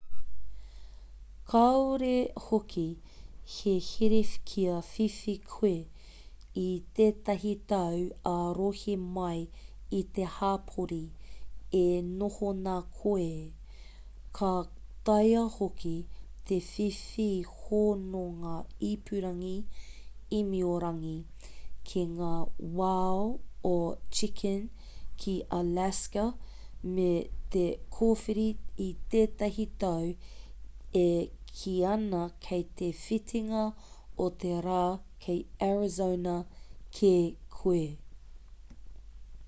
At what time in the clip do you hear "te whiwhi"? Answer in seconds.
16.51-17.29